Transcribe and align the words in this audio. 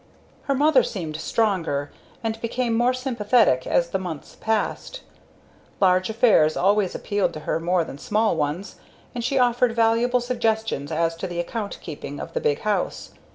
Her 0.45 0.55
mother 0.55 0.81
seemed 0.81 1.15
stronger, 1.21 1.91
and 2.23 2.41
became 2.41 2.73
more 2.73 2.91
sympathetic 2.91 3.67
as 3.67 3.89
the 3.91 3.99
months 3.99 4.35
passed. 4.41 5.01
Large 5.79 6.09
affairs 6.09 6.57
always 6.57 6.95
appealed 6.95 7.33
to 7.33 7.41
her 7.41 7.59
more 7.59 7.83
than 7.83 7.99
small 7.99 8.35
ones, 8.35 8.77
and 9.13 9.23
she 9.23 9.37
offered 9.37 9.75
valuable 9.75 10.19
suggestions 10.19 10.91
as 10.91 11.15
to 11.17 11.27
the 11.27 11.39
account 11.39 11.77
keeping 11.83 12.19
of 12.19 12.33
the 12.33 12.41
big 12.41 12.61
house. 12.61 13.11